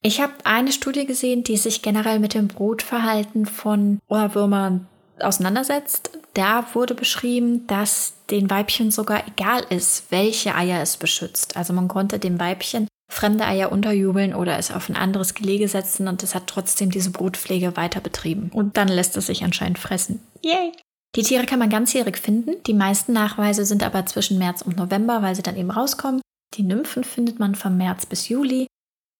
Ich 0.01 0.22
habe 0.22 0.34
eine 0.46 0.72
Studie 0.72 1.05
gesehen, 1.05 1.43
die 1.43 1.58
sich 1.58 1.81
generell 1.81 2.19
mit 2.19 2.34
dem 2.34 2.48
Brutverhalten 2.48 3.46
von 3.46 4.00
Ohrwürmern 4.08 4.88
auseinandersetzt. 5.19 6.12
Da 6.34 6.74
wurde 6.74 6.96
beschrieben, 6.96 7.67
dass 7.67 8.13
den 8.29 8.50
Weibchen 8.50 8.91
sogar 8.91 9.27
egal 9.27 9.65
ist, 9.69 10.10
welche 10.10 10.55
Eier 10.55 10.81
es 10.81 10.96
beschützt. 10.96 11.58
Also 11.58 11.74
man 11.74 11.89
konnte 11.89 12.17
dem 12.17 12.39
Weibchen 12.39 12.88
fremde 13.12 13.46
Eier 13.46 13.74
unterjubeln 13.74 14.34
oder 14.34 14.58
es 14.58 14.72
auf 14.72 14.88
ein 14.88 14.96
anderes 14.96 15.34
Gelege 15.34 15.67
setzen 15.67 16.08
und 16.08 16.24
es 16.24 16.34
hat 16.34 16.48
trotzdem 16.48 16.91
diese 16.91 17.10
Brutpflege 17.10 17.75
weiter 17.75 18.00
betrieben. 18.00 18.51
Und 18.53 18.77
dann 18.77 18.88
lässt 18.88 19.17
es 19.17 19.25
sich 19.25 19.43
anscheinend 19.43 19.79
fressen. 19.79 20.22
Yay! 20.41 20.72
Die 21.15 21.23
Tiere 21.23 21.45
kann 21.45 21.59
man 21.59 21.69
ganzjährig 21.69 22.17
finden. 22.17 22.61
Die 22.63 22.73
meisten 22.73 23.13
Nachweise 23.13 23.65
sind 23.65 23.83
aber 23.83 24.05
zwischen 24.05 24.37
März 24.37 24.61
und 24.61 24.77
November, 24.77 25.21
weil 25.21 25.35
sie 25.35 25.41
dann 25.41 25.57
eben 25.57 25.71
rauskommen. 25.71 26.21
Die 26.55 26.63
Nymphen 26.63 27.03
findet 27.03 27.39
man 27.39 27.55
von 27.55 27.77
März 27.77 28.05
bis 28.05 28.29
Juli. 28.29 28.67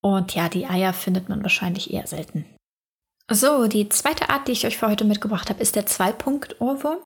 Und 0.02 0.34
ja, 0.36 0.50
die 0.50 0.68
Eier 0.68 0.94
findet 0.94 1.30
man 1.30 1.42
wahrscheinlich 1.42 1.92
eher 1.92 2.08
selten. 2.08 2.46
So, 3.30 3.68
die 3.68 3.90
zweite 3.90 4.30
Art, 4.30 4.48
die 4.48 4.54
ich 4.54 4.66
euch 4.66 4.78
für 4.78 4.88
heute 4.88 5.06
mitgebracht 5.06 5.50
habe, 5.50 5.62
ist 5.62 5.76
der 5.76 5.86
Zwei-Punkt-Ohrwurm. 5.86 7.00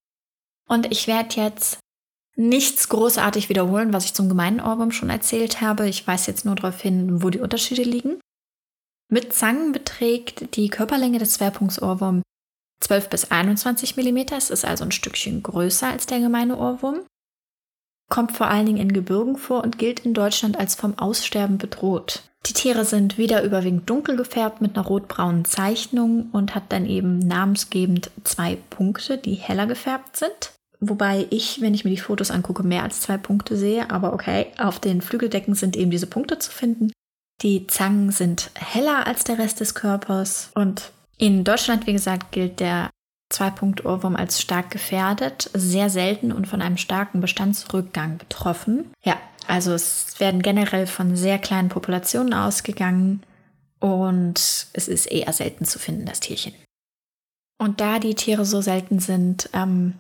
Und 0.69 0.91
ich 0.91 1.07
werde 1.07 1.35
jetzt 1.35 1.79
nichts 2.35 2.89
großartig 2.89 3.49
wiederholen, 3.49 3.93
was 3.93 4.05
ich 4.05 4.13
zum 4.13 4.29
gemeinen 4.29 4.61
Ohrwurm 4.61 4.91
schon 4.91 5.09
erzählt 5.09 5.61
habe. 5.61 5.87
Ich 5.87 6.07
weise 6.07 6.31
jetzt 6.31 6.45
nur 6.45 6.55
darauf 6.55 6.81
hin, 6.81 7.21
wo 7.21 7.29
die 7.29 7.39
Unterschiede 7.39 7.83
liegen. 7.83 8.19
Mit 9.09 9.33
Zangen 9.33 9.71
beträgt 9.71 10.55
die 10.55 10.69
Körperlänge 10.69 11.19
des 11.19 11.33
Zweipunktsohrwurms 11.33 12.23
12 12.83 13.09
bis 13.09 13.31
21 13.31 13.95
mm, 13.95 14.17
es 14.35 14.49
ist 14.49 14.65
also 14.65 14.83
ein 14.83 14.91
Stückchen 14.91 15.41
größer 15.41 15.87
als 15.87 16.05
der 16.05 16.19
gemeine 16.19 16.57
Ohrwurm, 16.57 17.01
kommt 18.09 18.33
vor 18.33 18.47
allen 18.47 18.65
Dingen 18.65 18.77
in 18.77 18.93
Gebirgen 18.93 19.37
vor 19.37 19.63
und 19.63 19.77
gilt 19.77 20.01
in 20.01 20.13
Deutschland 20.13 20.59
als 20.59 20.75
vom 20.75 20.97
Aussterben 20.99 21.57
bedroht. 21.57 22.23
Die 22.45 22.53
Tiere 22.53 22.83
sind 22.83 23.17
wieder 23.17 23.41
überwiegend 23.43 23.89
dunkel 23.89 24.17
gefärbt 24.17 24.59
mit 24.59 24.75
einer 24.75 24.85
rotbraunen 24.85 25.45
Zeichnung 25.45 26.29
und 26.33 26.55
hat 26.55 26.63
dann 26.69 26.85
eben 26.85 27.19
namensgebend 27.19 28.11
zwei 28.25 28.57
Punkte, 28.69 29.17
die 29.17 29.35
heller 29.35 29.65
gefärbt 29.65 30.17
sind. 30.17 30.51
Wobei 30.81 31.25
ich, 31.29 31.61
wenn 31.61 31.73
ich 31.73 31.85
mir 31.85 31.91
die 31.91 31.97
Fotos 31.97 32.31
angucke, 32.31 32.63
mehr 32.63 32.83
als 32.83 32.99
zwei 32.99 33.15
Punkte 33.17 33.55
sehe. 33.55 33.89
Aber 33.89 34.11
okay, 34.11 34.47
auf 34.57 34.79
den 34.79 35.01
Flügeldecken 35.01 35.55
sind 35.55 35.77
eben 35.77 35.91
diese 35.91 36.07
Punkte 36.07 36.37
zu 36.37 36.51
finden. 36.51 36.91
Die 37.41 37.65
Zangen 37.67 38.11
sind 38.11 38.51
heller 38.55 39.07
als 39.07 39.23
der 39.23 39.39
Rest 39.39 39.61
des 39.61 39.73
Körpers 39.73 40.51
und 40.53 40.91
in 41.17 41.43
Deutschland, 41.43 41.87
wie 41.87 41.93
gesagt, 41.93 42.31
gilt 42.31 42.59
der 42.59 42.89
Zwei-Punkt-Ohrwurm 43.29 44.15
als 44.15 44.41
stark 44.41 44.69
gefährdet, 44.69 45.49
sehr 45.53 45.89
selten 45.89 46.31
und 46.31 46.47
von 46.47 46.61
einem 46.61 46.77
starken 46.77 47.19
Bestandsrückgang 47.19 48.17
betroffen. 48.17 48.91
Ja, 49.03 49.19
also 49.47 49.73
es 49.73 50.19
werden 50.19 50.41
generell 50.41 50.87
von 50.87 51.15
sehr 51.15 51.39
kleinen 51.39 51.69
Populationen 51.69 52.33
ausgegangen 52.33 53.23
und 53.79 54.67
es 54.73 54.87
ist 54.87 55.07
eher 55.07 55.33
selten 55.33 55.65
zu 55.65 55.79
finden, 55.79 56.05
das 56.05 56.19
Tierchen. 56.19 56.53
Und 57.57 57.81
da 57.81 57.99
die 57.99 58.15
Tiere 58.15 58.45
so 58.45 58.61
selten 58.61 58.99
sind, 58.99 59.49
ähm, 59.53 59.95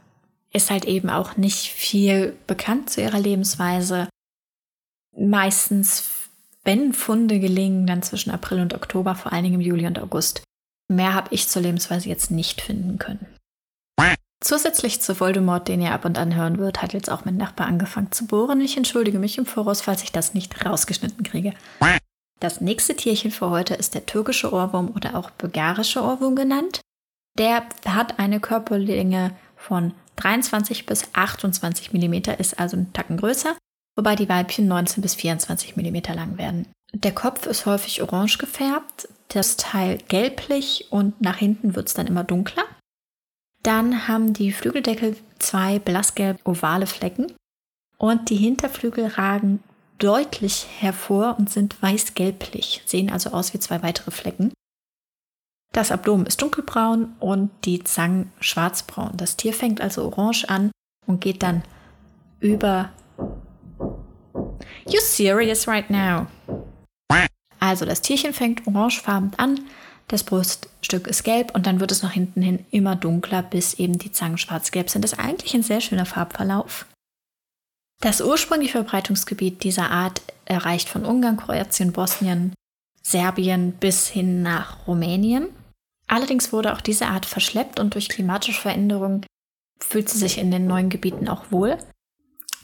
ist 0.51 0.69
halt 0.69 0.85
eben 0.85 1.09
auch 1.09 1.35
nicht 1.37 1.71
viel 1.71 2.37
bekannt 2.45 2.89
zu 2.89 3.01
ihrer 3.01 3.19
Lebensweise. 3.19 4.07
Meistens, 5.17 6.29
wenn 6.63 6.93
Funde 6.93 7.39
gelingen, 7.39 7.87
dann 7.87 8.03
zwischen 8.03 8.31
April 8.31 8.61
und 8.61 8.73
Oktober, 8.73 9.15
vor 9.15 9.33
allen 9.33 9.43
Dingen 9.43 9.55
im 9.55 9.61
Juli 9.61 9.87
und 9.87 9.99
August. 9.99 10.43
Mehr 10.89 11.13
habe 11.13 11.29
ich 11.31 11.47
zur 11.47 11.61
Lebensweise 11.61 12.09
jetzt 12.09 12.31
nicht 12.31 12.61
finden 12.61 12.99
können. 12.99 13.25
Zusätzlich 14.43 15.01
zu 15.01 15.21
Voldemort, 15.21 15.69
den 15.69 15.81
ihr 15.81 15.93
ab 15.93 16.03
und 16.03 16.17
an 16.17 16.35
hören 16.35 16.57
wird, 16.57 16.81
hat 16.81 16.91
jetzt 16.91 17.09
auch 17.09 17.23
mein 17.23 17.37
Nachbar 17.37 17.67
angefangen 17.67 18.11
zu 18.11 18.27
bohren. 18.27 18.59
Ich 18.59 18.75
entschuldige 18.75 19.17
mich 19.17 19.37
im 19.37 19.45
Voraus, 19.45 19.79
falls 19.79 20.03
ich 20.03 20.11
das 20.11 20.33
nicht 20.33 20.65
rausgeschnitten 20.65 21.23
kriege. 21.23 21.53
Das 22.41 22.59
nächste 22.59 22.93
Tierchen 22.93 23.31
für 23.31 23.49
heute 23.49 23.73
ist 23.73 23.95
der 23.95 24.05
türkische 24.05 24.51
Ohrwurm 24.51 24.91
oder 24.93 25.15
auch 25.15 25.29
bulgarische 25.29 26.03
Ohrwurm 26.03 26.35
genannt. 26.35 26.81
Der 27.37 27.63
hat 27.85 28.19
eine 28.19 28.41
Körperlänge 28.41 29.33
von 29.55 29.93
23 30.17 30.85
bis 30.85 31.07
28 31.13 31.93
mm, 31.93 32.13
ist 32.37 32.59
also 32.59 32.75
ein 32.75 32.91
Tacken 32.91 33.15
größer, 33.15 33.55
wobei 33.95 34.17
die 34.17 34.27
Weibchen 34.27 34.67
19 34.67 35.01
bis 35.01 35.15
24 35.15 35.77
mm 35.77 36.13
lang 36.13 36.37
werden. 36.37 36.67
Der 36.93 37.13
Kopf 37.13 37.47
ist 37.47 37.65
häufig 37.65 38.01
orange 38.01 38.37
gefärbt, 38.37 39.07
das 39.35 39.57
Teil 39.57 39.97
gelblich 40.07 40.87
und 40.89 41.19
nach 41.21 41.37
hinten 41.37 41.75
wird 41.75 41.87
es 41.87 41.93
dann 41.93 42.07
immer 42.07 42.23
dunkler. 42.23 42.63
Dann 43.63 44.07
haben 44.07 44.33
die 44.33 44.51
Flügeldeckel 44.51 45.15
zwei 45.39 45.79
blassgelb 45.79 46.39
ovale 46.45 46.85
Flecken 46.85 47.31
und 47.97 48.29
die 48.29 48.35
Hinterflügel 48.35 49.07
ragen 49.07 49.63
deutlich 49.97 50.67
hervor 50.79 51.35
und 51.37 51.49
sind 51.49 51.81
weiß-gelblich, 51.81 52.81
sehen 52.85 53.09
also 53.09 53.29
aus 53.31 53.53
wie 53.53 53.59
zwei 53.59 53.81
weitere 53.83 54.11
Flecken. 54.11 54.51
Das 55.71 55.91
Abdomen 55.91 56.25
ist 56.25 56.41
dunkelbraun 56.41 57.15
und 57.19 57.49
die 57.65 57.83
Zangen 57.83 58.31
schwarzbraun. 58.39 59.13
Das 59.15 59.37
Tier 59.37 59.53
fängt 59.53 59.81
also 59.81 60.03
orange 60.05 60.45
an 60.47 60.71
und 61.07 61.21
geht 61.21 61.41
dann 61.41 61.63
über. 62.39 62.91
You 64.87 64.99
serious 64.99 65.67
right 65.67 65.89
now? 65.89 66.27
Also 67.73 67.85
das 67.85 68.01
Tierchen 68.01 68.33
fängt 68.33 68.67
orangefarben 68.67 69.31
an, 69.37 69.59
das 70.07 70.23
Bruststück 70.23 71.07
ist 71.07 71.23
gelb 71.23 71.55
und 71.55 71.65
dann 71.65 71.79
wird 71.79 71.91
es 71.91 72.03
nach 72.03 72.11
hinten 72.11 72.43
hin 72.43 72.63
immer 72.69 72.95
dunkler, 72.95 73.41
bis 73.41 73.73
eben 73.79 73.97
die 73.97 74.11
Zangen 74.11 74.37
schwarz-gelb 74.37 74.91
sind. 74.91 75.03
Das 75.03 75.13
ist 75.13 75.19
eigentlich 75.19 75.55
ein 75.55 75.63
sehr 75.63 75.81
schöner 75.81 76.05
Farbverlauf. 76.05 76.85
Das 77.99 78.21
ursprüngliche 78.21 78.73
Verbreitungsgebiet 78.73 79.63
dieser 79.63 79.89
Art 79.89 80.21
erreicht 80.45 80.87
von 80.87 81.03
Ungarn, 81.03 81.37
Kroatien, 81.37 81.93
Bosnien, 81.93 82.53
Serbien 83.01 83.71
bis 83.71 84.07
hin 84.07 84.43
nach 84.43 84.85
Rumänien. 84.85 85.47
Allerdings 86.05 86.53
wurde 86.53 86.73
auch 86.73 86.81
diese 86.81 87.07
Art 87.07 87.25
verschleppt 87.25 87.79
und 87.79 87.95
durch 87.95 88.07
klimatische 88.07 88.61
Veränderungen 88.61 89.25
fühlt 89.79 90.09
sie 90.09 90.19
sich 90.19 90.37
in 90.37 90.51
den 90.51 90.67
neuen 90.67 90.91
Gebieten 90.91 91.27
auch 91.27 91.45
wohl. 91.49 91.79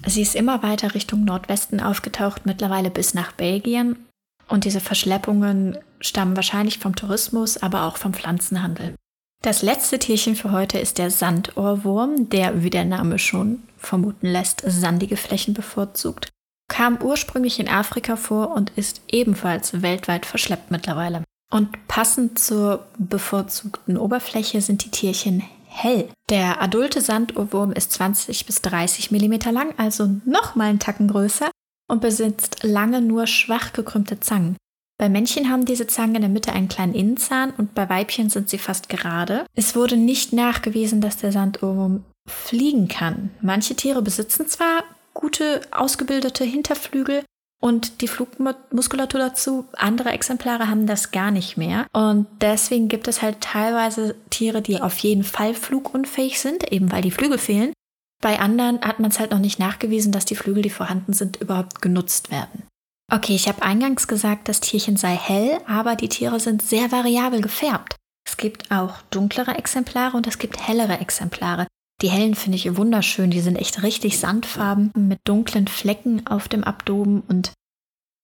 Sie 0.05 0.21
ist 0.21 0.35
immer 0.35 0.61
weiter 0.61 0.93
Richtung 0.93 1.23
Nordwesten 1.23 1.79
aufgetaucht, 1.79 2.45
mittlerweile 2.45 2.91
bis 2.91 3.15
nach 3.15 3.31
Belgien 3.31 4.05
und 4.49 4.65
diese 4.65 4.79
Verschleppungen 4.79 5.77
stammen 6.01 6.35
wahrscheinlich 6.35 6.79
vom 6.79 6.95
Tourismus, 6.95 7.57
aber 7.57 7.83
auch 7.83 7.97
vom 7.97 8.13
Pflanzenhandel. 8.13 8.95
Das 9.41 9.61
letzte 9.61 9.99
Tierchen 9.99 10.35
für 10.35 10.51
heute 10.51 10.79
ist 10.79 10.97
der 10.97 11.11
Sandohrwurm, 11.11 12.29
der, 12.29 12.61
wie 12.61 12.69
der 12.69 12.83
Name 12.83 13.19
schon 13.19 13.63
vermuten 13.77 14.27
lässt, 14.27 14.63
sandige 14.65 15.15
Flächen 15.15 15.53
bevorzugt, 15.53 16.29
kam 16.67 17.01
ursprünglich 17.01 17.59
in 17.59 17.69
Afrika 17.69 18.17
vor 18.17 18.51
und 18.51 18.71
ist 18.75 19.01
ebenfalls 19.09 19.81
weltweit 19.81 20.25
verschleppt 20.25 20.71
mittlerweile. 20.71 21.23
Und 21.51 21.87
passend 21.87 22.37
zur 22.37 22.85
bevorzugten 22.97 23.97
Oberfläche 23.97 24.61
sind 24.61 24.83
die 24.83 24.91
Tierchen 24.91 25.43
hell. 25.67 26.09
Der 26.29 26.61
adulte 26.61 26.99
Sandohrwurm 26.99 27.71
ist 27.71 27.93
20 27.93 28.45
bis 28.45 28.61
30 28.61 29.09
mm 29.11 29.51
lang, 29.51 29.73
also 29.77 30.09
nochmal 30.25 30.69
einen 30.69 30.79
Tacken 30.79 31.07
größer 31.07 31.49
und 31.89 31.99
besitzt 31.99 32.63
lange, 32.63 33.01
nur 33.01 33.27
schwach 33.27 33.73
gekrümmte 33.73 34.21
Zangen. 34.21 34.55
Bei 34.97 35.09
Männchen 35.09 35.49
haben 35.49 35.65
diese 35.65 35.87
Zangen 35.87 36.15
in 36.15 36.21
der 36.21 36.29
Mitte 36.29 36.53
einen 36.53 36.69
kleinen 36.69 36.93
Innenzahn 36.93 37.51
und 37.57 37.75
bei 37.75 37.89
Weibchen 37.89 38.29
sind 38.29 38.49
sie 38.49 38.57
fast 38.57 38.87
gerade. 38.87 39.45
Es 39.55 39.75
wurde 39.75 39.97
nicht 39.97 40.31
nachgewiesen, 40.31 41.01
dass 41.01 41.17
der 41.17 41.31
Sandohrwurm 41.31 42.05
fliegen 42.27 42.87
kann. 42.87 43.31
Manche 43.41 43.75
Tiere 43.75 44.01
besitzen 44.01 44.47
zwar 44.47 44.83
gute 45.13 45.61
ausgebildete 45.71 46.43
Hinterflügel, 46.43 47.23
und 47.61 48.01
die 48.01 48.07
Flugmuskulatur 48.07 49.19
dazu. 49.19 49.65
Andere 49.73 50.09
Exemplare 50.11 50.69
haben 50.69 50.87
das 50.87 51.11
gar 51.11 51.31
nicht 51.31 51.57
mehr. 51.57 51.87
Und 51.91 52.27
deswegen 52.41 52.87
gibt 52.87 53.07
es 53.07 53.21
halt 53.21 53.41
teilweise 53.41 54.15
Tiere, 54.29 54.61
die 54.61 54.81
auf 54.81 54.97
jeden 54.99 55.23
Fall 55.23 55.53
flugunfähig 55.53 56.39
sind, 56.39 56.71
eben 56.71 56.91
weil 56.91 57.01
die 57.01 57.11
Flügel 57.11 57.37
fehlen. 57.37 57.73
Bei 58.21 58.39
anderen 58.39 58.81
hat 58.81 58.99
man 58.99 59.11
es 59.11 59.19
halt 59.19 59.31
noch 59.31 59.39
nicht 59.39 59.59
nachgewiesen, 59.59 60.11
dass 60.11 60.25
die 60.25 60.35
Flügel, 60.35 60.63
die 60.63 60.69
vorhanden 60.69 61.13
sind, 61.13 61.37
überhaupt 61.37 61.81
genutzt 61.81 62.31
werden. 62.31 62.63
Okay, 63.11 63.33
ich 63.33 63.47
habe 63.47 63.63
eingangs 63.63 64.07
gesagt, 64.07 64.49
das 64.49 64.59
Tierchen 64.59 64.97
sei 64.97 65.15
hell, 65.15 65.59
aber 65.67 65.95
die 65.95 66.09
Tiere 66.09 66.39
sind 66.39 66.61
sehr 66.61 66.91
variabel 66.91 67.41
gefärbt. 67.41 67.95
Es 68.27 68.37
gibt 68.37 68.69
auch 68.71 69.01
dunklere 69.09 69.57
Exemplare 69.57 70.15
und 70.15 70.27
es 70.27 70.37
gibt 70.37 70.67
hellere 70.67 70.99
Exemplare. 70.99 71.65
Die 72.01 72.09
hellen 72.09 72.35
finde 72.35 72.57
ich 72.57 72.77
wunderschön, 72.77 73.31
die 73.31 73.41
sind 73.41 73.55
echt 73.55 73.81
richtig 73.83 74.19
sandfarben 74.19 74.91
mit 74.95 75.19
dunklen 75.23 75.67
Flecken 75.67 76.27
auf 76.27 76.47
dem 76.47 76.63
Abdomen 76.63 77.21
und 77.27 77.53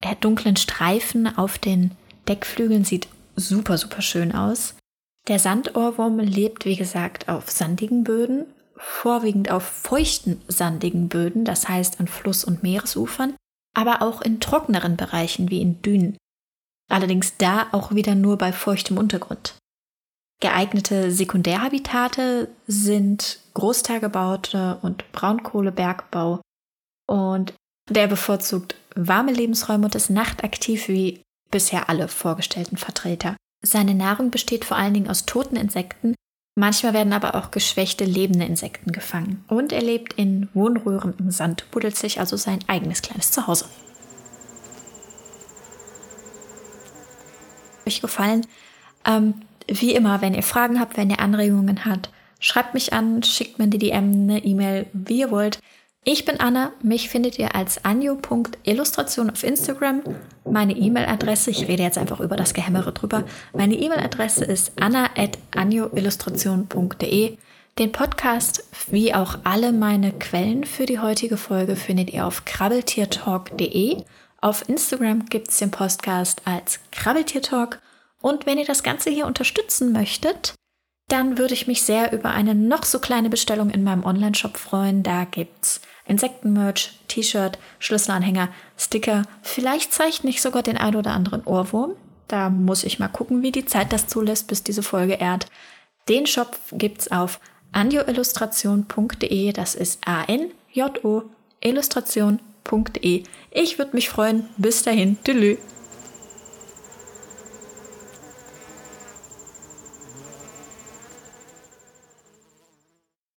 äh, 0.03 0.15
dunklen 0.19 0.55
Streifen 0.55 1.35
auf 1.37 1.57
den 1.57 1.91
Deckflügeln 2.27 2.85
sieht 2.85 3.07
super, 3.35 3.77
super 3.77 4.01
schön 4.01 4.33
aus. 4.33 4.75
Der 5.27 5.39
Sandohrwurm 5.39 6.19
lebt, 6.19 6.65
wie 6.65 6.75
gesagt, 6.75 7.27
auf 7.27 7.49
sandigen 7.49 8.03
Böden, 8.03 8.45
vorwiegend 8.77 9.51
auf 9.51 9.63
feuchten, 9.63 10.41
sandigen 10.47 11.09
Böden, 11.09 11.45
das 11.45 11.67
heißt 11.67 11.99
an 11.99 12.07
Fluss- 12.07 12.43
und 12.43 12.63
Meeresufern, 12.63 13.35
aber 13.73 14.01
auch 14.01 14.21
in 14.21 14.39
trockeneren 14.39 14.97
Bereichen 14.97 15.49
wie 15.49 15.61
in 15.61 15.81
Dünen. 15.81 16.17
Allerdings 16.89 17.37
da 17.37 17.67
auch 17.71 17.93
wieder 17.93 18.15
nur 18.15 18.37
bei 18.37 18.51
feuchtem 18.51 18.97
Untergrund. 18.97 19.55
Geeignete 20.41 21.11
Sekundärhabitate 21.11 22.49
sind 22.67 23.39
Großtagebaute 23.53 24.79
und 24.81 25.11
Braunkohlebergbau 25.13 26.41
und 27.07 27.53
der 27.89 28.07
bevorzugt 28.07 28.75
warme 28.95 29.31
Lebensräume 29.31 29.85
und 29.85 29.95
ist 29.95 30.09
nachtaktiv 30.09 30.87
wie 30.87 31.21
bisher 31.51 31.89
alle 31.89 32.07
vorgestellten 32.07 32.77
Vertreter. 32.77 33.37
Seine 33.63 33.95
Nahrung 33.95 34.29
besteht 34.29 34.65
vor 34.65 34.77
allen 34.77 34.93
Dingen 34.93 35.09
aus 35.09 35.25
toten 35.25 35.55
Insekten, 35.55 36.15
manchmal 36.55 36.93
werden 36.93 37.13
aber 37.13 37.35
auch 37.35 37.51
geschwächte 37.51 38.05
lebende 38.05 38.45
Insekten 38.45 38.91
gefangen. 38.91 39.43
Und 39.47 39.71
er 39.71 39.81
lebt 39.81 40.13
in 40.13 40.49
Wohnröhren 40.53 41.13
im 41.19 41.31
Sand, 41.31 41.69
buddelt 41.71 41.95
sich 41.95 42.19
also 42.19 42.37
sein 42.37 42.59
eigenes 42.67 43.01
kleines 43.01 43.31
Zuhause. 43.31 43.65
Euch 47.85 48.01
gefallen? 48.01 48.47
Ähm, 49.05 49.35
wie 49.67 49.93
immer, 49.93 50.21
wenn 50.21 50.33
ihr 50.33 50.43
Fragen 50.43 50.79
habt, 50.79 50.97
wenn 50.97 51.09
ihr 51.09 51.19
Anregungen 51.19 51.85
habt, 51.85 52.09
schreibt 52.39 52.73
mich 52.73 52.93
an, 52.93 53.21
schickt 53.23 53.59
mir 53.59 53.67
die 53.67 53.77
DM, 53.77 54.11
eine 54.11 54.43
E-Mail, 54.43 54.87
wie 54.93 55.19
ihr 55.19 55.31
wollt. 55.31 55.59
Ich 56.07 56.23
bin 56.23 56.39
Anna, 56.39 56.71
mich 56.83 57.09
findet 57.09 57.39
ihr 57.39 57.55
als 57.55 57.83
anjo.illustration 57.83 59.31
auf 59.31 59.43
Instagram. 59.43 60.03
Meine 60.43 60.73
E-Mail-Adresse, 60.73 61.49
ich 61.49 61.67
rede 61.67 61.81
jetzt 61.81 61.97
einfach 61.97 62.19
über 62.19 62.35
das 62.35 62.53
Gehämmere 62.53 62.91
drüber, 62.91 63.23
meine 63.53 63.73
E-Mail-Adresse 63.73 64.45
ist 64.45 64.73
anna.anjoillustration.de. 64.79 67.37
Den 67.79 67.91
Podcast, 67.91 68.69
wie 68.91 69.15
auch 69.15 69.39
alle 69.45 69.71
meine 69.71 70.11
Quellen 70.11 70.65
für 70.65 70.85
die 70.85 70.99
heutige 70.99 71.37
Folge, 71.37 71.75
findet 71.75 72.13
ihr 72.13 72.27
auf 72.27 72.45
krabbeltiertalk.de. 72.45 74.03
Auf 74.41 74.69
Instagram 74.69 75.25
gibt 75.25 75.47
es 75.47 75.57
den 75.57 75.71
Podcast 75.71 76.43
als 76.45 76.81
Krabbeltiertalk. 76.91 77.81
Und 78.21 78.45
wenn 78.45 78.59
ihr 78.59 78.65
das 78.65 78.83
Ganze 78.83 79.09
hier 79.09 79.25
unterstützen 79.25 79.91
möchtet, 79.91 80.53
dann 81.07 81.37
würde 81.37 81.53
ich 81.53 81.67
mich 81.67 81.83
sehr 81.83 82.13
über 82.13 82.31
eine 82.31 82.55
noch 82.55 82.83
so 82.83 82.99
kleine 82.99 83.29
Bestellung 83.29 83.69
in 83.69 83.83
meinem 83.83 84.03
Online-Shop 84.03 84.57
freuen. 84.57 85.03
Da 85.03 85.25
gibt's 85.25 85.81
Insektenmerch, 86.07 86.99
T-Shirt, 87.07 87.59
Schlüsselanhänger, 87.79 88.49
Sticker. 88.77 89.23
Vielleicht 89.41 89.93
zeichne 89.93 90.29
ich 90.29 90.41
sogar 90.41 90.63
den 90.63 90.77
ein 90.77 90.95
oder 90.95 91.11
anderen 91.11 91.43
Ohrwurm. 91.45 91.95
Da 92.27 92.49
muss 92.49 92.83
ich 92.83 92.97
mal 92.97 93.07
gucken, 93.07 93.43
wie 93.43 93.51
die 93.51 93.65
Zeit 93.65 93.93
das 93.93 94.07
zulässt, 94.07 94.47
bis 94.47 94.63
diese 94.63 94.83
Folge 94.83 95.13
ehrt. 95.13 95.47
Den 96.09 96.25
Shop 96.25 96.57
gibt's 96.71 97.11
auf 97.11 97.39
anjoillustration.de. 97.71 99.51
Das 99.51 99.75
ist 99.75 100.07
A-N-J-O 100.07 101.23
illustration.de. 101.61 103.23
Ich 103.51 103.77
würde 103.77 103.95
mich 103.95 104.09
freuen. 104.09 104.47
Bis 104.57 104.83
dahin. 104.83 105.17
Tschüss. 105.23 105.74